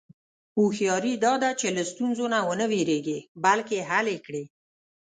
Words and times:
هوښیاري 0.55 1.13
دا 1.25 1.33
ده 1.43 1.49
چې 1.59 1.67
له 1.75 1.83
ستونزو 1.91 2.25
نه 2.33 2.39
و 2.47 2.51
نه 2.59 2.65
وېرېږې، 2.71 3.19
بلکې 3.43 3.77
حل 3.89 4.07
یې 4.13 4.19
کړې. 4.25 4.43